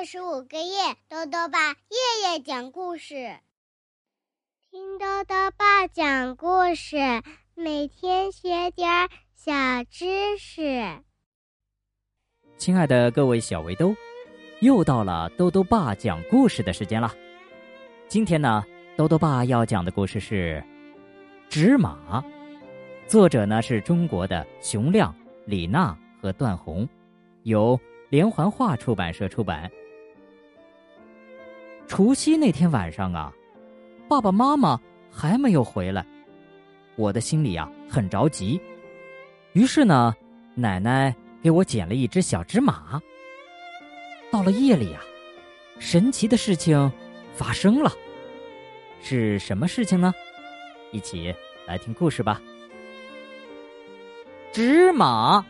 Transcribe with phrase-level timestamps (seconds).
[0.00, 3.36] 二十五个月，豆豆爸夜夜讲故事，
[4.70, 6.96] 听豆豆爸讲故事，
[7.54, 9.52] 每天学点小
[9.90, 11.02] 知识。
[12.56, 13.94] 亲爱的各位小围兜，
[14.60, 17.14] 又到了豆豆爸讲故事的时间了。
[18.08, 18.64] 今天呢，
[18.96, 20.64] 豆豆爸要讲的故事是
[21.52, 22.22] 《纸马》，
[23.06, 25.14] 作者呢是中国的熊亮、
[25.44, 26.88] 李娜和段红，
[27.42, 27.78] 由
[28.08, 29.70] 连环画出版社出版。
[31.90, 33.32] 除夕那天晚上啊，
[34.08, 36.06] 爸爸妈妈还没有回来，
[36.94, 38.60] 我的心里啊很着急。
[39.54, 40.14] 于是呢，
[40.54, 43.02] 奶奶给我捡了一只小纸马。
[44.30, 45.02] 到了夜里啊，
[45.80, 46.90] 神奇的事情
[47.34, 47.90] 发生了。
[49.02, 50.14] 是什么事情呢？
[50.92, 51.34] 一起
[51.66, 52.40] 来听故事吧。
[54.52, 55.44] 纸马。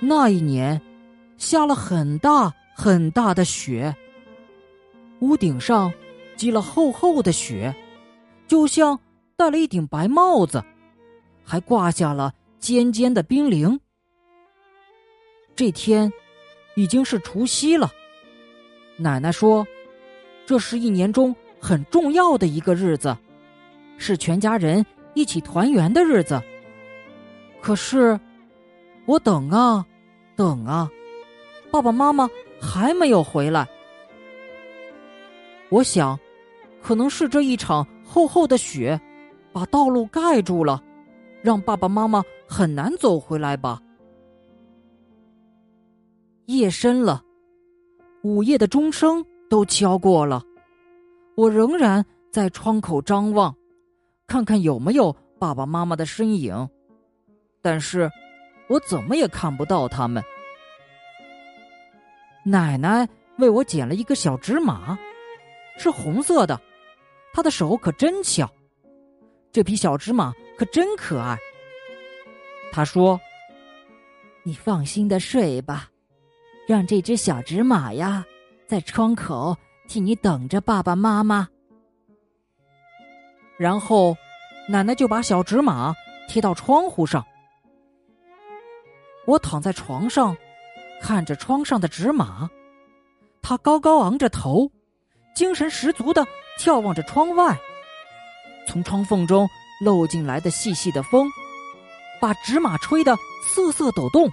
[0.00, 0.82] 那一年，
[1.38, 2.52] 下了很大。
[2.82, 3.94] 很大的雪，
[5.18, 5.92] 屋顶上
[6.34, 7.74] 积了厚厚的雪，
[8.48, 8.98] 就像
[9.36, 10.64] 戴了一顶白帽子，
[11.44, 13.78] 还挂下了尖尖的冰凌。
[15.54, 16.10] 这天
[16.74, 17.90] 已经是除夕了，
[18.96, 19.66] 奶奶说，
[20.46, 23.14] 这是一年中很重要的一个日子，
[23.98, 26.42] 是全家人一起团圆的日子。
[27.60, 28.18] 可是，
[29.04, 29.84] 我等啊，
[30.34, 30.90] 等啊，
[31.70, 32.26] 爸爸妈妈。
[32.60, 33.66] 还没有回来，
[35.70, 36.18] 我想，
[36.82, 39.00] 可能是这一场厚厚的雪，
[39.52, 40.82] 把道路盖住了，
[41.42, 43.80] 让爸爸妈妈很难走回来吧。
[46.46, 47.22] 夜深了，
[48.22, 50.42] 午夜的钟声都敲过了，
[51.36, 53.54] 我仍然在窗口张望，
[54.26, 56.68] 看看有没有爸爸妈妈的身影，
[57.62, 58.10] 但是，
[58.68, 60.22] 我怎么也看不到他们。
[62.44, 63.08] 奶奶
[63.38, 64.98] 为我捡了一个小纸马，
[65.78, 66.60] 是红色的，
[67.32, 68.50] 她的手可真巧。
[69.52, 71.38] 这匹小纸马可真可爱。
[72.72, 73.20] 她说
[74.42, 75.88] ：“你放心的睡吧，
[76.66, 78.24] 让这只小纸马呀，
[78.66, 79.56] 在窗口
[79.88, 81.48] 替你等着爸爸妈妈。”
[83.58, 84.16] 然后，
[84.68, 85.94] 奶奶就把小纸马
[86.28, 87.26] 贴到窗户上。
[89.26, 90.36] 我躺在床上。
[91.00, 92.48] 看着窗上的纸马，
[93.42, 94.70] 他高高昂着头，
[95.34, 96.26] 精神十足的
[96.58, 97.58] 眺望着窗外。
[98.66, 99.48] 从窗缝中
[99.84, 101.28] 漏进来的细细的风，
[102.20, 103.16] 把纸马吹得
[103.48, 104.30] 瑟瑟抖动，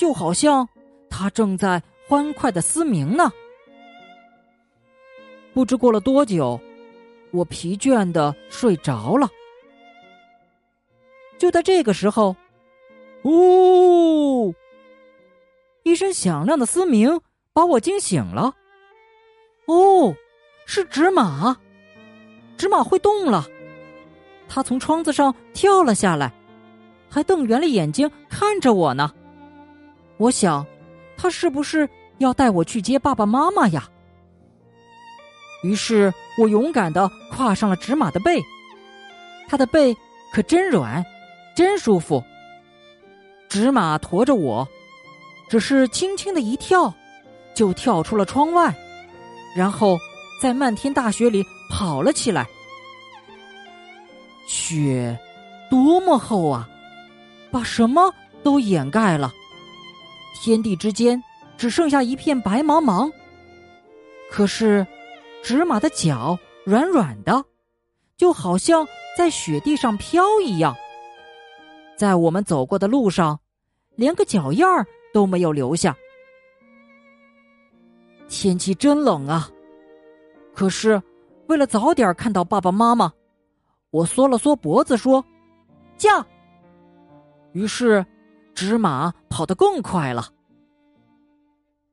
[0.00, 0.66] 就好像
[1.10, 3.30] 他正在欢快的嘶鸣呢。
[5.52, 6.60] 不知过了多久，
[7.30, 9.28] 我疲倦的睡着了。
[11.38, 12.34] 就在这个时候，
[13.24, 14.54] 呜！
[15.86, 17.20] 一声响亮的嘶鸣
[17.52, 18.52] 把我惊醒了。
[19.68, 20.12] 哦，
[20.66, 21.56] 是纸马，
[22.56, 23.46] 纸马会动了。
[24.48, 26.32] 它从窗子上跳了下来，
[27.08, 29.12] 还瞪圆了眼睛看着我呢。
[30.16, 30.66] 我想，
[31.16, 31.88] 它是不是
[32.18, 33.88] 要带我去接爸爸妈妈呀？
[35.62, 38.42] 于是我勇敢的跨上了纸马的背，
[39.46, 39.96] 它的背
[40.32, 41.06] 可真软，
[41.54, 42.24] 真舒服。
[43.48, 44.66] 纸马驮着我。
[45.48, 46.92] 只是轻轻的一跳，
[47.54, 48.74] 就跳出了窗外，
[49.56, 49.98] 然后
[50.42, 52.46] 在漫天大雪里跑了起来。
[54.48, 55.18] 雪
[55.70, 56.68] 多么厚啊，
[57.50, 58.12] 把什么
[58.42, 59.32] 都掩盖了，
[60.34, 61.22] 天地之间
[61.56, 63.10] 只剩下一片白茫茫。
[64.30, 64.86] 可是，
[65.42, 67.44] 纸马的脚软软的，
[68.16, 68.86] 就好像
[69.16, 70.76] 在雪地上飘一样，
[71.96, 73.38] 在我们走过的路上，
[73.94, 74.84] 连个脚印儿。
[75.12, 75.96] 都没有留下。
[78.28, 79.48] 天气真冷啊！
[80.52, 81.00] 可是
[81.46, 83.12] 为了早点看到爸爸妈妈，
[83.90, 85.24] 我缩了缩脖子说
[85.96, 86.26] ：“驾！”
[87.52, 88.04] 于是
[88.54, 90.28] 纸马跑得更快了。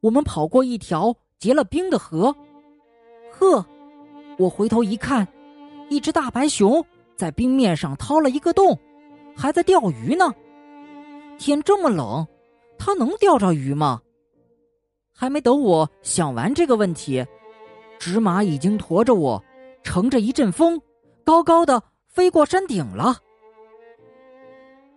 [0.02, 2.36] 我们跑过一条结了冰的河，
[3.32, 3.66] 呵，
[4.38, 5.28] 我回头一看，
[5.90, 6.84] 一只大白熊
[7.16, 8.78] 在冰面上掏了一个洞，
[9.36, 10.34] 还在钓鱼呢。
[11.38, 12.26] 天这么冷。
[12.78, 14.02] 他能钓着鱼吗？
[15.16, 17.26] 还没等我想完这个问题，
[18.00, 19.42] 纸马已经驮着我，
[19.84, 20.82] 乘着一阵风，
[21.24, 23.18] 高高的飞过山顶了。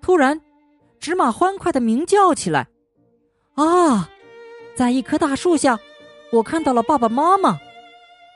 [0.01, 0.41] 突然，
[0.99, 2.67] 纸马欢快的鸣叫起来
[3.55, 4.09] ：“啊！”
[4.75, 5.79] 在一棵大树下，
[6.33, 7.59] 我看到了爸爸妈妈。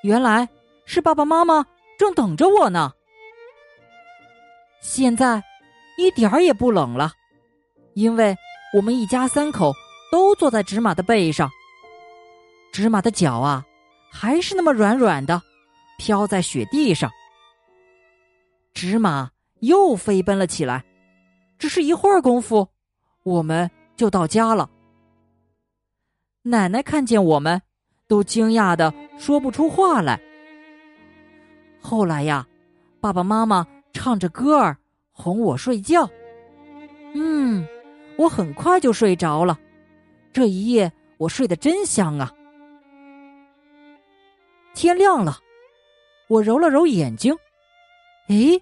[0.02, 0.48] 原来
[0.84, 1.66] 是爸爸妈妈
[1.98, 2.92] 正等着我呢。
[4.80, 5.42] 现在，
[5.98, 7.12] 一点儿也不冷了，
[7.94, 8.36] 因为。
[8.72, 9.74] 我们一家三口
[10.12, 11.50] 都坐在纸马的背上。
[12.72, 13.64] 纸马的脚啊，
[14.12, 15.42] 还是那么软软的，
[15.98, 17.10] 飘在雪地上。
[18.72, 20.84] 纸马又飞奔了起来，
[21.58, 22.68] 只是一会儿功夫，
[23.24, 24.70] 我们就到家了。
[26.42, 27.60] 奶奶看见我们，
[28.06, 30.20] 都惊讶的说不出话来。
[31.82, 32.46] 后来呀，
[33.00, 34.76] 爸爸妈妈唱着歌儿
[35.10, 36.08] 哄我睡觉。
[38.20, 39.58] 我很快就睡着了。
[40.30, 42.30] 这一夜我睡得真香啊！
[44.74, 45.38] 天亮了，
[46.28, 47.34] 我揉了揉眼睛，
[48.28, 48.60] 诶，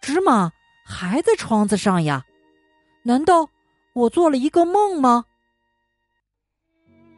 [0.00, 0.50] 芝麻
[0.86, 2.24] 还在窗子上呀？
[3.02, 3.46] 难道
[3.92, 5.22] 我做了一个梦吗？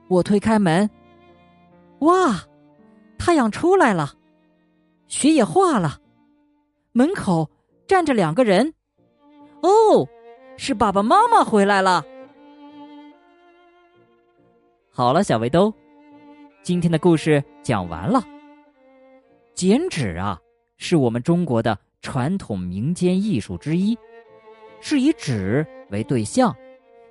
[0.08, 0.90] 我推开门，
[2.00, 2.34] 哇，
[3.16, 4.12] 太阳出来了，
[5.06, 6.00] 雪也化了，
[6.90, 7.48] 门口
[7.86, 8.74] 站着两个人，
[9.62, 10.04] 哦，
[10.62, 12.04] 是爸爸妈妈回来了。
[14.90, 15.72] 好了，小围兜，
[16.62, 18.22] 今天的故事讲完了。
[19.54, 20.38] 剪纸啊，
[20.76, 23.96] 是我们中国的传统民间艺术之一，
[24.82, 26.54] 是以纸为对象，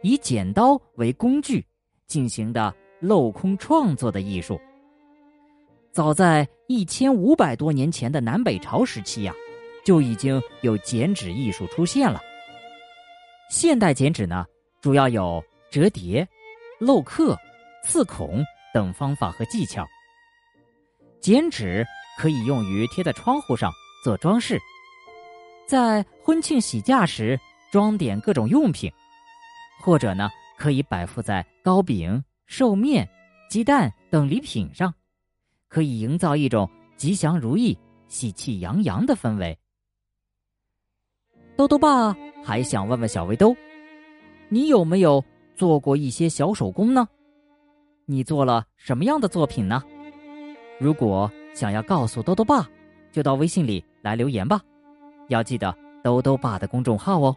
[0.03, 1.65] 以剪刀为工具
[2.05, 4.61] 进行的镂空创作的艺术。
[5.91, 9.33] 早在一千五百多年前的南北朝时期呀，
[9.83, 12.21] 就已经有剪纸艺术出现了。
[13.49, 14.45] 现代剪纸呢，
[14.79, 16.27] 主要有折叠、
[16.79, 17.37] 镂刻。
[17.81, 18.43] 刺孔
[18.73, 19.87] 等方法和技巧。
[21.21, 21.83] 剪纸
[22.19, 23.71] 可以用于贴在窗户上
[24.03, 24.59] 做装饰，
[25.65, 27.39] 在婚庆喜嫁时
[27.71, 28.91] 装点各种用品，
[29.81, 33.09] 或者呢可以摆附在糕饼、寿面、
[33.49, 34.93] 鸡蛋等礼品上，
[35.69, 37.75] 可以营造一种吉祥如意、
[38.09, 39.57] 喜气洋洋的氛围。
[41.55, 43.55] 豆豆爸还想问问小围兜，
[44.47, 45.23] 你有没有
[45.55, 47.07] 做过一些小手工呢？
[48.05, 49.83] 你做了什么样的作品呢？
[50.79, 52.67] 如果想要告诉兜兜爸，
[53.11, 54.61] 就到微信里来留言吧。
[55.27, 57.35] 要记得兜兜爸的公众号哦，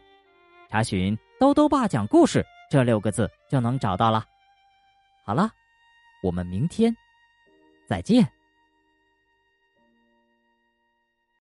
[0.70, 4.24] 查询“兜兜爸讲故事”这六个字就能找到了。
[5.26, 5.50] 好了，
[6.22, 6.94] 我们明天
[7.86, 8.26] 再见。